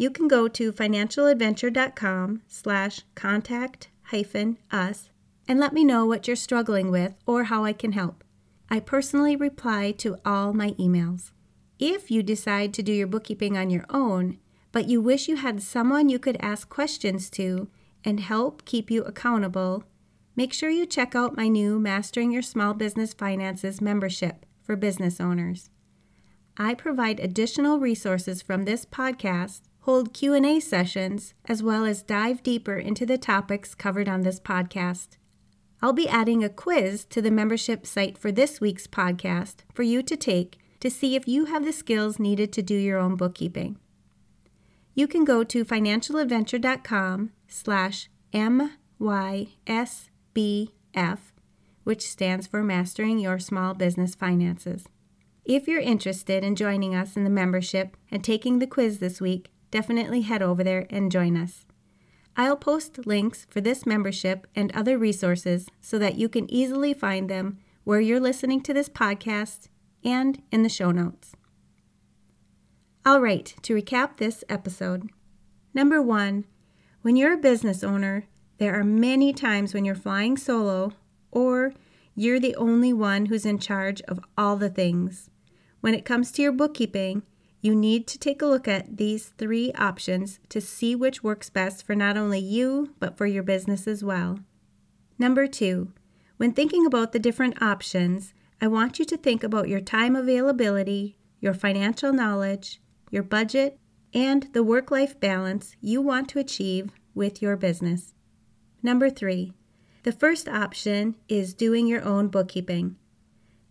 You 0.00 0.08
can 0.08 0.28
go 0.28 0.48
to 0.48 0.72
financialadventure.com 0.72 2.40
slash 2.48 3.02
contact 3.14 3.88
hyphen 4.04 4.56
us 4.72 5.10
and 5.46 5.60
let 5.60 5.74
me 5.74 5.84
know 5.84 6.06
what 6.06 6.26
you're 6.26 6.36
struggling 6.36 6.90
with 6.90 7.12
or 7.26 7.44
how 7.44 7.66
I 7.66 7.74
can 7.74 7.92
help. 7.92 8.24
I 8.70 8.80
personally 8.80 9.36
reply 9.36 9.90
to 9.98 10.16
all 10.24 10.54
my 10.54 10.70
emails. 10.78 11.32
If 11.78 12.10
you 12.10 12.22
decide 12.22 12.72
to 12.74 12.82
do 12.82 12.94
your 12.94 13.08
bookkeeping 13.08 13.58
on 13.58 13.68
your 13.68 13.84
own, 13.90 14.38
but 14.72 14.88
you 14.88 15.02
wish 15.02 15.28
you 15.28 15.36
had 15.36 15.62
someone 15.62 16.08
you 16.08 16.18
could 16.18 16.38
ask 16.40 16.70
questions 16.70 17.28
to 17.32 17.68
and 18.02 18.20
help 18.20 18.64
keep 18.64 18.90
you 18.90 19.04
accountable, 19.04 19.84
make 20.34 20.54
sure 20.54 20.70
you 20.70 20.86
check 20.86 21.14
out 21.14 21.36
my 21.36 21.48
new 21.48 21.78
Mastering 21.78 22.32
Your 22.32 22.40
Small 22.40 22.72
Business 22.72 23.12
Finances 23.12 23.82
membership 23.82 24.46
for 24.62 24.76
business 24.76 25.20
owners. 25.20 25.68
I 26.56 26.72
provide 26.72 27.20
additional 27.20 27.78
resources 27.78 28.40
from 28.40 28.64
this 28.64 28.86
podcast, 28.86 29.60
hold 29.90 30.14
Q&A 30.14 30.60
sessions, 30.60 31.34
as 31.46 31.64
well 31.64 31.84
as 31.84 32.04
dive 32.04 32.44
deeper 32.44 32.76
into 32.76 33.04
the 33.04 33.18
topics 33.18 33.74
covered 33.74 34.08
on 34.08 34.22
this 34.22 34.38
podcast. 34.38 35.16
I'll 35.82 35.92
be 35.92 36.08
adding 36.08 36.44
a 36.44 36.48
quiz 36.48 37.04
to 37.06 37.20
the 37.20 37.32
membership 37.32 37.84
site 37.84 38.16
for 38.16 38.30
this 38.30 38.60
week's 38.60 38.86
podcast 38.86 39.64
for 39.74 39.82
you 39.82 40.04
to 40.04 40.16
take 40.16 40.60
to 40.78 40.92
see 40.92 41.16
if 41.16 41.26
you 41.26 41.46
have 41.46 41.64
the 41.64 41.72
skills 41.72 42.20
needed 42.20 42.52
to 42.52 42.62
do 42.62 42.76
your 42.76 43.00
own 43.00 43.16
bookkeeping. 43.16 43.78
You 44.94 45.08
can 45.08 45.24
go 45.24 45.42
to 45.42 45.64
financialadventure.com 45.64 47.32
slash 47.48 48.08
MYSBF, 48.32 48.68
which 51.82 52.08
stands 52.08 52.46
for 52.46 52.62
Mastering 52.62 53.18
Your 53.18 53.40
Small 53.40 53.74
Business 53.74 54.14
Finances. 54.14 54.84
If 55.44 55.66
you're 55.66 55.80
interested 55.80 56.44
in 56.44 56.54
joining 56.54 56.94
us 56.94 57.16
in 57.16 57.24
the 57.24 57.30
membership 57.30 57.96
and 58.08 58.22
taking 58.22 58.60
the 58.60 58.68
quiz 58.68 59.00
this 59.00 59.20
week, 59.20 59.50
definitely 59.70 60.22
head 60.22 60.42
over 60.42 60.64
there 60.64 60.86
and 60.90 61.12
join 61.12 61.36
us. 61.36 61.66
I'll 62.36 62.56
post 62.56 63.06
links 63.06 63.46
for 63.50 63.60
this 63.60 63.84
membership 63.84 64.46
and 64.54 64.72
other 64.72 64.96
resources 64.96 65.68
so 65.80 65.98
that 65.98 66.16
you 66.16 66.28
can 66.28 66.50
easily 66.50 66.94
find 66.94 67.28
them 67.28 67.58
where 67.84 68.00
you're 68.00 68.20
listening 68.20 68.60
to 68.62 68.74
this 68.74 68.88
podcast 68.88 69.68
and 70.04 70.42
in 70.50 70.62
the 70.62 70.68
show 70.68 70.90
notes. 70.90 71.32
All 73.04 73.20
right, 73.20 73.54
to 73.62 73.74
recap 73.74 74.18
this 74.18 74.44
episode. 74.48 75.10
Number 75.74 76.00
one, 76.02 76.44
when 77.02 77.16
you're 77.16 77.32
a 77.32 77.38
business 77.38 77.82
owner, 77.82 78.26
there 78.58 78.78
are 78.78 78.84
many 78.84 79.32
times 79.32 79.72
when 79.72 79.84
you're 79.84 79.94
flying 79.94 80.36
solo 80.36 80.92
or 81.30 81.72
you're 82.14 82.40
the 82.40 82.56
only 82.56 82.92
one 82.92 83.26
who's 83.26 83.46
in 83.46 83.58
charge 83.58 84.02
of 84.02 84.20
all 84.36 84.56
the 84.56 84.68
things. 84.68 85.30
When 85.80 85.94
it 85.94 86.04
comes 86.04 86.30
to 86.32 86.42
your 86.42 86.52
bookkeeping, 86.52 87.22
you 87.60 87.74
need 87.74 88.06
to 88.06 88.18
take 88.18 88.40
a 88.40 88.46
look 88.46 88.66
at 88.66 88.96
these 88.96 89.28
three 89.36 89.72
options 89.74 90.40
to 90.48 90.60
see 90.60 90.94
which 90.94 91.22
works 91.22 91.50
best 91.50 91.84
for 91.84 91.94
not 91.94 92.16
only 92.16 92.38
you, 92.38 92.94
but 92.98 93.16
for 93.16 93.26
your 93.26 93.42
business 93.42 93.86
as 93.86 94.02
well. 94.02 94.38
Number 95.18 95.46
two, 95.46 95.92
when 96.38 96.52
thinking 96.52 96.86
about 96.86 97.12
the 97.12 97.18
different 97.18 97.60
options, 97.60 98.32
I 98.60 98.66
want 98.66 98.98
you 98.98 99.04
to 99.04 99.16
think 99.16 99.44
about 99.44 99.68
your 99.68 99.80
time 99.80 100.16
availability, 100.16 101.16
your 101.40 101.54
financial 101.54 102.12
knowledge, 102.12 102.80
your 103.10 103.22
budget, 103.22 103.78
and 104.14 104.48
the 104.52 104.62
work 104.62 104.90
life 104.90 105.20
balance 105.20 105.76
you 105.80 106.00
want 106.00 106.28
to 106.30 106.38
achieve 106.38 106.90
with 107.14 107.42
your 107.42 107.56
business. 107.56 108.14
Number 108.82 109.10
three, 109.10 109.52
the 110.02 110.12
first 110.12 110.48
option 110.48 111.16
is 111.28 111.52
doing 111.52 111.86
your 111.86 112.02
own 112.02 112.28
bookkeeping. 112.28 112.96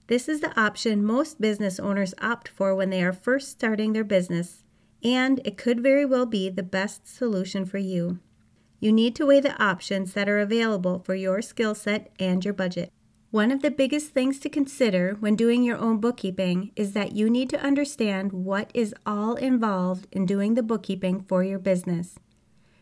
This 0.09 0.27
is 0.27 0.41
the 0.41 0.59
option 0.59 1.05
most 1.05 1.39
business 1.39 1.79
owners 1.79 2.15
opt 2.19 2.47
for 2.47 2.73
when 2.73 2.89
they 2.89 3.03
are 3.03 3.13
first 3.13 3.51
starting 3.51 3.93
their 3.93 4.03
business, 4.03 4.63
and 5.03 5.39
it 5.45 5.55
could 5.55 5.83
very 5.83 6.03
well 6.03 6.25
be 6.25 6.49
the 6.49 6.63
best 6.63 7.07
solution 7.07 7.63
for 7.63 7.77
you. 7.77 8.17
You 8.79 8.91
need 8.91 9.15
to 9.17 9.27
weigh 9.27 9.41
the 9.41 9.61
options 9.63 10.13
that 10.13 10.27
are 10.27 10.39
available 10.39 10.97
for 11.05 11.13
your 11.13 11.43
skill 11.43 11.75
set 11.75 12.11
and 12.17 12.43
your 12.43 12.55
budget. 12.55 12.91
One 13.29 13.51
of 13.51 13.61
the 13.61 13.69
biggest 13.69 14.09
things 14.09 14.39
to 14.39 14.49
consider 14.49 15.15
when 15.19 15.35
doing 15.35 15.61
your 15.61 15.77
own 15.77 15.99
bookkeeping 15.99 16.71
is 16.75 16.93
that 16.93 17.11
you 17.11 17.29
need 17.29 17.51
to 17.51 17.61
understand 17.61 18.33
what 18.33 18.71
is 18.73 18.95
all 19.05 19.35
involved 19.35 20.07
in 20.11 20.25
doing 20.25 20.55
the 20.55 20.63
bookkeeping 20.63 21.21
for 21.21 21.43
your 21.43 21.59
business. 21.59 22.15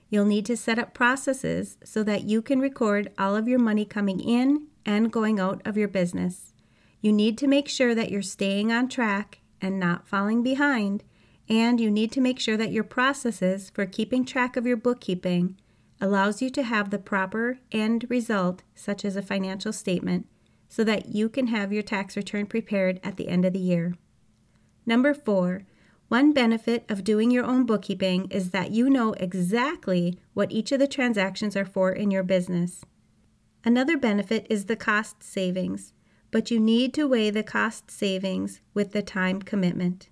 You'll 0.10 0.24
need 0.24 0.46
to 0.46 0.56
set 0.56 0.80
up 0.80 0.94
processes 0.94 1.78
so 1.84 2.04
that 2.04 2.24
you 2.24 2.42
can 2.42 2.62
record 2.62 3.12
all 3.18 3.36
of 3.36 3.50
your 3.50 3.60
money 3.60 3.84
coming 3.84 4.22
in 4.22 4.68
and 4.86 5.12
going 5.12 5.42
out 5.42 5.62
of 5.66 5.76
your 5.76 5.90
business. 5.90 6.54
You 7.02 7.12
need 7.12 7.38
to 7.38 7.48
make 7.48 7.68
sure 7.68 7.94
that 7.94 8.12
you're 8.12 8.22
staying 8.22 8.72
on 8.72 8.90
track 8.90 9.40
and 9.62 9.80
not 9.80 10.08
falling 10.08 10.44
behind, 10.44 11.04
and 11.50 11.80
you 11.80 11.90
need 11.92 12.12
to 12.14 12.22
make 12.22 12.40
sure 12.40 12.58
that 12.58 12.72
your 12.72 12.84
processes 12.84 13.70
for 13.70 13.86
keeping 13.86 14.26
track 14.26 14.58
of 14.58 14.66
your 14.66 14.78
bookkeeping 14.78 15.58
allows 16.02 16.42
you 16.42 16.50
to 16.50 16.64
have 16.64 16.90
the 16.90 17.00
proper 17.00 17.60
end 17.72 18.06
result, 18.10 18.64
such 18.76 19.06
as 19.06 19.16
a 19.16 19.22
financial 19.22 19.74
statement, 19.74 20.28
so 20.68 20.84
that 20.84 21.08
you 21.08 21.30
can 21.30 21.48
have 21.48 21.72
your 21.72 21.84
tax 21.84 22.18
return 22.18 22.46
prepared 22.46 23.00
at 23.04 23.18
the 23.18 23.30
end 23.30 23.46
of 23.46 23.54
the 23.54 23.60
year. 23.60 23.96
Number 24.86 25.14
four, 25.14 25.64
one 26.08 26.34
benefit 26.34 26.86
of 26.90 27.04
doing 27.04 27.32
your 27.32 27.46
own 27.46 27.66
bookkeeping 27.66 28.28
is 28.32 28.52
that 28.52 28.72
you 28.72 28.90
know 28.90 29.14
exactly 29.14 30.18
what 30.34 30.52
each 30.52 30.72
of 30.72 30.80
the 30.80 30.88
transactions 30.88 31.56
are 31.56 31.66
for 31.66 31.92
in 31.92 32.12
your 32.12 32.24
business. 32.24 32.82
Another 33.66 33.98
benefit 33.98 34.48
is 34.50 34.66
the 34.66 34.76
cost 34.78 35.22
savings. 35.22 35.94
But 36.32 36.52
you 36.52 36.60
need 36.60 36.94
to 36.94 37.08
weigh 37.08 37.30
the 37.30 37.44
cost 37.44 37.90
savings 37.90 38.62
with 38.74 38.92
the 38.92 39.02
time 39.02 39.42
commitment. 39.42 40.10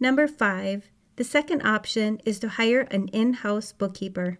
Number 0.00 0.26
five, 0.26 0.90
the 1.16 1.24
second 1.24 1.62
option 1.62 2.20
is 2.24 2.38
to 2.40 2.48
hire 2.48 2.82
an 2.90 3.08
in 3.08 3.34
house 3.34 3.72
bookkeeper. 3.72 4.38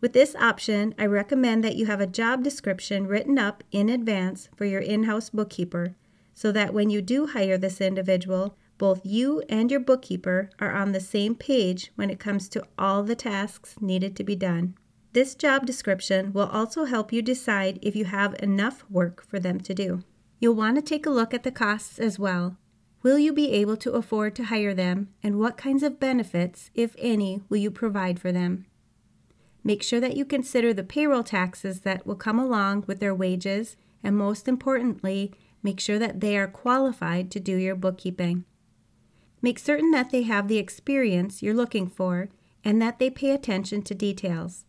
With 0.00 0.12
this 0.12 0.34
option, 0.36 0.94
I 0.98 1.06
recommend 1.06 1.62
that 1.64 1.76
you 1.76 1.86
have 1.86 2.00
a 2.00 2.06
job 2.06 2.42
description 2.42 3.06
written 3.06 3.38
up 3.38 3.62
in 3.70 3.88
advance 3.88 4.48
for 4.56 4.64
your 4.64 4.80
in 4.80 5.04
house 5.04 5.30
bookkeeper 5.30 5.94
so 6.34 6.50
that 6.52 6.72
when 6.72 6.88
you 6.88 7.02
do 7.02 7.26
hire 7.26 7.58
this 7.58 7.80
individual, 7.80 8.56
both 8.78 9.04
you 9.04 9.42
and 9.48 9.70
your 9.70 9.80
bookkeeper 9.80 10.48
are 10.58 10.72
on 10.72 10.92
the 10.92 11.00
same 11.00 11.34
page 11.34 11.92
when 11.96 12.08
it 12.08 12.18
comes 12.18 12.48
to 12.48 12.64
all 12.78 13.02
the 13.02 13.14
tasks 13.14 13.76
needed 13.80 14.16
to 14.16 14.24
be 14.24 14.34
done. 14.34 14.74
This 15.12 15.34
job 15.34 15.66
description 15.66 16.32
will 16.32 16.48
also 16.48 16.84
help 16.84 17.12
you 17.12 17.20
decide 17.20 17.78
if 17.82 17.94
you 17.94 18.06
have 18.06 18.34
enough 18.42 18.84
work 18.88 19.22
for 19.22 19.38
them 19.38 19.60
to 19.60 19.74
do. 19.74 20.02
You'll 20.40 20.54
want 20.54 20.76
to 20.76 20.82
take 20.82 21.06
a 21.06 21.10
look 21.10 21.32
at 21.34 21.42
the 21.42 21.52
costs 21.52 21.98
as 21.98 22.18
well. 22.18 22.56
Will 23.02 23.18
you 23.18 23.32
be 23.32 23.52
able 23.52 23.76
to 23.76 23.92
afford 23.92 24.34
to 24.36 24.44
hire 24.44 24.74
them, 24.74 25.08
and 25.22 25.38
what 25.38 25.56
kinds 25.56 25.82
of 25.82 26.00
benefits, 26.00 26.70
if 26.74 26.96
any, 26.98 27.42
will 27.48 27.58
you 27.58 27.70
provide 27.70 28.18
for 28.18 28.32
them? 28.32 28.66
Make 29.62 29.82
sure 29.82 30.00
that 30.00 30.16
you 30.16 30.24
consider 30.24 30.72
the 30.72 30.82
payroll 30.82 31.22
taxes 31.22 31.80
that 31.80 32.06
will 32.06 32.16
come 32.16 32.38
along 32.38 32.84
with 32.86 33.00
their 33.00 33.14
wages, 33.14 33.76
and 34.02 34.16
most 34.16 34.48
importantly, 34.48 35.32
make 35.62 35.78
sure 35.78 35.98
that 35.98 36.20
they 36.20 36.36
are 36.38 36.48
qualified 36.48 37.30
to 37.30 37.40
do 37.40 37.56
your 37.56 37.74
bookkeeping. 37.74 38.44
Make 39.42 39.58
certain 39.58 39.90
that 39.90 40.10
they 40.10 40.22
have 40.22 40.48
the 40.48 40.58
experience 40.58 41.42
you're 41.42 41.54
looking 41.54 41.88
for 41.88 42.30
and 42.64 42.80
that 42.80 42.98
they 42.98 43.10
pay 43.10 43.30
attention 43.30 43.82
to 43.82 43.94
details. 43.94 44.64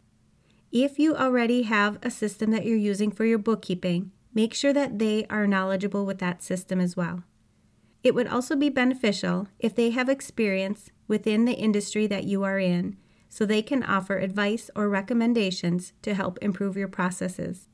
If 0.71 0.99
you 0.99 1.15
already 1.15 1.63
have 1.63 1.97
a 2.01 2.11
system 2.11 2.51
that 2.51 2.65
you're 2.65 2.77
using 2.77 3.11
for 3.11 3.25
your 3.25 3.37
bookkeeping, 3.37 4.11
make 4.33 4.53
sure 4.53 4.73
that 4.73 4.99
they 4.99 5.25
are 5.29 5.47
knowledgeable 5.47 6.05
with 6.05 6.19
that 6.19 6.41
system 6.41 6.79
as 6.79 6.95
well. 6.95 7.23
It 8.03 8.15
would 8.15 8.27
also 8.27 8.55
be 8.55 8.69
beneficial 8.69 9.47
if 9.59 9.75
they 9.75 9.91
have 9.91 10.09
experience 10.09 10.89
within 11.07 11.45
the 11.45 11.53
industry 11.53 12.07
that 12.07 12.23
you 12.23 12.43
are 12.43 12.59
in 12.59 12.97
so 13.29 13.45
they 13.45 13.61
can 13.61 13.83
offer 13.83 14.17
advice 14.17 14.69
or 14.75 14.89
recommendations 14.89 15.93
to 16.01 16.13
help 16.13 16.37
improve 16.41 16.75
your 16.75 16.87
processes. 16.87 17.67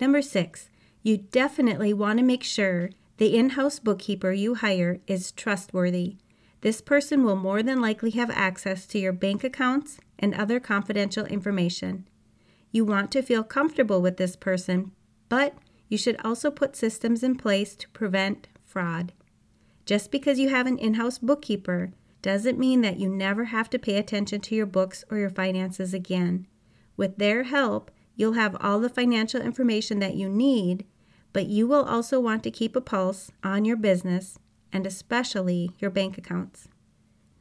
Number 0.00 0.22
six, 0.22 0.68
you 1.02 1.18
definitely 1.18 1.92
want 1.92 2.18
to 2.18 2.24
make 2.24 2.42
sure 2.42 2.90
the 3.18 3.36
in 3.36 3.50
house 3.50 3.78
bookkeeper 3.78 4.32
you 4.32 4.56
hire 4.56 5.00
is 5.06 5.30
trustworthy. 5.30 6.16
This 6.62 6.80
person 6.80 7.22
will 7.22 7.36
more 7.36 7.62
than 7.62 7.80
likely 7.80 8.10
have 8.12 8.30
access 8.30 8.86
to 8.86 8.98
your 8.98 9.12
bank 9.12 9.44
accounts 9.44 9.98
and 10.18 10.34
other 10.34 10.58
confidential 10.58 11.26
information. 11.26 12.08
You 12.72 12.84
want 12.84 13.12
to 13.12 13.22
feel 13.22 13.44
comfortable 13.44 14.00
with 14.00 14.16
this 14.16 14.34
person, 14.34 14.92
but 15.28 15.54
you 15.94 15.98
should 15.98 16.20
also 16.24 16.50
put 16.50 16.74
systems 16.74 17.22
in 17.22 17.36
place 17.36 17.76
to 17.76 17.88
prevent 17.90 18.48
fraud. 18.64 19.12
Just 19.86 20.10
because 20.10 20.40
you 20.40 20.48
have 20.48 20.66
an 20.66 20.76
in 20.76 20.94
house 20.94 21.18
bookkeeper 21.18 21.92
doesn't 22.20 22.58
mean 22.58 22.80
that 22.80 22.98
you 22.98 23.08
never 23.08 23.44
have 23.44 23.70
to 23.70 23.78
pay 23.78 23.96
attention 23.96 24.40
to 24.40 24.56
your 24.56 24.66
books 24.66 25.04
or 25.08 25.18
your 25.18 25.30
finances 25.30 25.94
again. 25.94 26.48
With 26.96 27.18
their 27.18 27.44
help, 27.44 27.92
you'll 28.16 28.32
have 28.32 28.56
all 28.58 28.80
the 28.80 28.88
financial 28.88 29.40
information 29.40 30.00
that 30.00 30.16
you 30.16 30.28
need, 30.28 30.84
but 31.32 31.46
you 31.46 31.68
will 31.68 31.84
also 31.84 32.18
want 32.18 32.42
to 32.42 32.50
keep 32.50 32.74
a 32.74 32.80
pulse 32.80 33.30
on 33.44 33.64
your 33.64 33.76
business 33.76 34.36
and 34.72 34.88
especially 34.88 35.70
your 35.78 35.92
bank 35.92 36.18
accounts. 36.18 36.66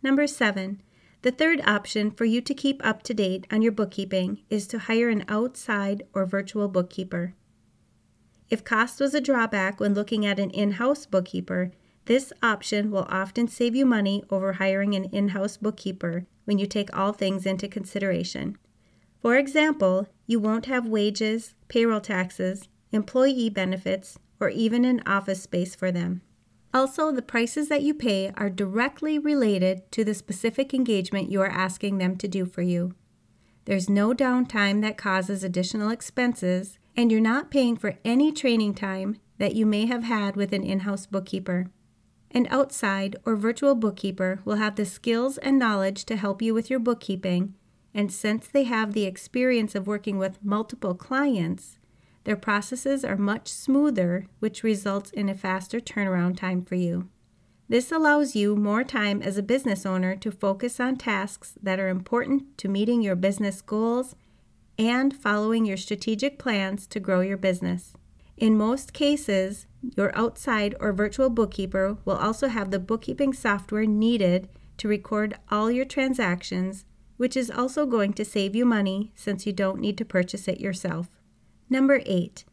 Number 0.04 0.28
seven, 0.28 0.80
the 1.24 1.32
third 1.32 1.60
option 1.66 2.12
for 2.12 2.26
you 2.26 2.40
to 2.42 2.54
keep 2.54 2.86
up 2.86 3.02
to 3.02 3.16
date 3.16 3.48
on 3.52 3.64
your 3.64 3.72
bookkeeping 3.72 4.44
is 4.52 4.68
to 4.68 4.78
hire 4.78 5.10
an 5.10 5.26
outside 5.28 6.04
or 6.14 6.28
virtual 6.28 6.68
bookkeeper. 6.68 7.34
If 8.54 8.64
cost 8.64 9.00
was 9.00 9.16
a 9.16 9.20
drawback 9.20 9.80
when 9.80 9.96
looking 9.96 10.28
at 10.28 10.38
an 10.38 10.52
in 10.52 10.74
house 10.74 11.08
bookkeeper, 11.08 11.72
this 12.06 12.32
option 12.44 12.92
will 12.92 13.08
often 13.10 13.48
save 13.48 13.76
you 13.76 13.84
money 13.84 14.24
over 14.30 14.54
hiring 14.54 14.94
an 14.94 15.06
in 15.06 15.30
house 15.30 15.58
bookkeeper 15.58 16.28
when 16.46 16.60
you 16.60 16.68
take 16.68 16.96
all 16.96 17.14
things 17.14 17.48
into 17.48 17.68
consideration. 17.68 18.60
For 19.20 19.38
example, 19.38 20.08
you 20.28 20.40
won't 20.40 20.68
have 20.68 20.88
wages, 20.88 21.56
payroll 21.68 22.00
taxes, 22.00 22.70
employee 22.92 23.50
benefits, 23.50 24.20
or 24.40 24.50
even 24.50 24.86
an 24.86 25.02
office 25.08 25.42
space 25.42 25.74
for 25.74 25.92
them. 25.92 26.22
Also, 26.76 27.12
the 27.12 27.24
prices 27.24 27.70
that 27.70 27.82
you 27.82 27.96
pay 27.96 28.32
are 28.38 28.52
directly 28.52 29.18
related 29.18 29.92
to 29.94 30.04
the 30.04 30.14
specific 30.14 30.76
engagement 30.76 31.32
you 31.32 31.42
are 31.42 31.48
asking 31.48 31.98
them 31.98 32.18
to 32.18 32.28
do 32.28 32.46
for 32.46 32.62
you. 32.62 32.94
There's 33.66 33.90
no 33.90 34.14
downtime 34.14 34.82
that 34.82 34.96
causes 34.96 35.44
additional 35.44 35.90
expenses, 35.90 36.78
and 36.96 37.12
you're 37.12 37.22
not 37.22 37.52
paying 37.52 37.76
for 37.76 37.98
any 38.06 38.32
training 38.32 38.74
time 38.74 39.18
that 39.38 39.56
you 39.56 39.66
may 39.66 39.86
have 39.86 40.04
had 40.04 40.36
with 40.36 40.54
an 40.54 40.64
in 40.64 40.82
house 40.82 41.06
bookkeeper. 41.06 41.68
An 42.32 42.48
outside 42.50 43.16
or 43.26 43.36
virtual 43.36 43.76
bookkeeper 43.76 44.40
will 44.44 44.56
have 44.56 44.76
the 44.76 44.86
skills 44.86 45.38
and 45.40 45.60
knowledge 45.60 46.06
to 46.06 46.16
help 46.16 46.42
you 46.42 46.54
with 46.54 46.70
your 46.70 46.80
bookkeeping, 46.80 47.54
and 47.94 48.12
since 48.12 48.48
they 48.48 48.64
have 48.64 48.94
the 48.94 49.06
experience 49.06 49.76
of 49.76 49.88
working 49.88 50.18
with 50.18 50.44
multiple 50.44 50.96
clients, 50.96 51.78
their 52.24 52.36
processes 52.36 53.04
are 53.04 53.18
much 53.18 53.50
smoother, 53.50 54.28
which 54.40 54.64
results 54.64 55.12
in 55.12 55.30
a 55.30 55.36
faster 55.36 55.80
turnaround 55.80 56.38
time 56.38 56.64
for 56.64 56.76
you. 56.76 57.10
This 57.70 57.92
allows 57.92 58.36
you 58.36 58.56
more 58.56 58.84
time 58.84 59.22
as 59.22 59.38
a 59.38 59.44
business 59.44 59.86
owner 59.86 60.16
to 60.18 60.32
focus 60.32 60.80
on 60.80 60.96
tasks 60.96 61.54
that 61.62 61.80
are 61.80 61.90
important 61.90 62.58
to 62.60 62.68
meeting 62.68 63.02
your 63.02 63.16
business 63.16 63.62
goals 63.62 64.16
and 64.78 65.16
following 65.16 65.66
your 65.66 65.78
strategic 65.78 66.40
plans 66.40 66.88
to 66.88 67.00
grow 67.00 67.22
your 67.22 67.38
business. 67.38 67.94
In 68.38 68.58
most 68.58 68.94
cases, 68.94 69.68
your 69.96 70.16
outside 70.18 70.76
or 70.80 70.92
virtual 70.94 71.30
bookkeeper 71.30 71.98
will 72.06 72.18
also 72.18 72.48
have 72.48 72.72
the 72.72 72.80
bookkeeping 72.80 73.34
software 73.34 73.86
needed 73.86 74.50
to 74.78 74.88
record 74.88 75.38
all 75.52 75.70
your 75.70 75.86
transactions, 75.86 76.86
which 77.18 77.38
is 77.38 77.52
also 77.52 77.86
going 77.86 78.14
to 78.14 78.26
save 78.26 78.56
you 78.56 78.66
money 78.66 79.12
since 79.16 79.46
you 79.46 79.54
don't 79.54 79.80
need 79.80 79.98
to 80.00 80.06
purchase 80.06 80.48
it 80.48 80.60
yourself. 80.60 81.08
Number 81.70 82.02
eight, 82.06 82.44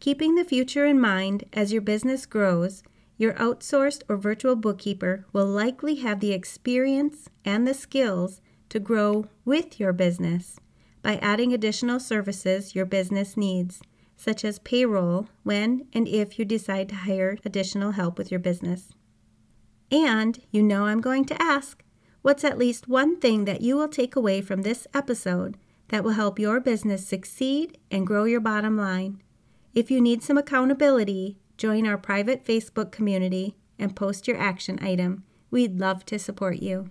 keeping 0.00 0.34
the 0.34 0.44
future 0.44 0.86
in 0.86 1.00
mind 1.00 1.44
as 1.52 1.72
your 1.72 1.82
business 1.82 2.24
grows, 2.24 2.82
your 3.18 3.34
outsourced 3.34 4.02
or 4.08 4.16
virtual 4.16 4.56
bookkeeper 4.56 5.26
will 5.32 5.46
likely 5.46 5.96
have 5.96 6.20
the 6.20 6.32
experience 6.32 7.28
and 7.44 7.66
the 7.66 7.74
skills 7.74 8.40
to 8.68 8.80
grow 8.80 9.26
with 9.44 9.78
your 9.78 9.92
business 9.92 10.58
by 11.06 11.20
adding 11.22 11.52
additional 11.52 12.00
services 12.00 12.74
your 12.74 12.84
business 12.84 13.36
needs 13.36 13.80
such 14.16 14.44
as 14.44 14.58
payroll, 14.58 15.28
when 15.44 15.86
and 15.92 16.08
if 16.08 16.36
you 16.36 16.44
decide 16.44 16.88
to 16.88 16.96
hire 16.96 17.38
additional 17.44 17.92
help 17.92 18.18
with 18.18 18.28
your 18.28 18.40
business. 18.40 18.88
And 19.88 20.36
you 20.50 20.64
know 20.64 20.86
I'm 20.86 21.00
going 21.00 21.24
to 21.26 21.40
ask 21.40 21.84
what's 22.22 22.42
at 22.42 22.58
least 22.58 22.88
one 22.88 23.20
thing 23.20 23.44
that 23.44 23.60
you 23.60 23.76
will 23.76 23.86
take 23.86 24.16
away 24.16 24.40
from 24.40 24.62
this 24.62 24.88
episode 24.92 25.56
that 25.90 26.02
will 26.02 26.10
help 26.10 26.40
your 26.40 26.58
business 26.58 27.06
succeed 27.06 27.78
and 27.88 28.04
grow 28.04 28.24
your 28.24 28.40
bottom 28.40 28.76
line. 28.76 29.22
If 29.74 29.92
you 29.92 30.00
need 30.00 30.24
some 30.24 30.36
accountability, 30.36 31.38
join 31.56 31.86
our 31.86 31.98
private 31.98 32.44
Facebook 32.44 32.90
community 32.90 33.54
and 33.78 33.94
post 33.94 34.26
your 34.26 34.38
action 34.38 34.80
item. 34.82 35.22
We'd 35.52 35.78
love 35.78 36.04
to 36.06 36.18
support 36.18 36.56
you. 36.56 36.90